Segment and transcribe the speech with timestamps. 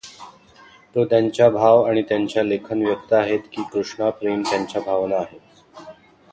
[0.95, 5.39] तो त्यांच्या भाव आणि त्यांच्या लेखन व्यक्त आहेत की कृष्णा प्रेम त्यांच्या भावना आहे.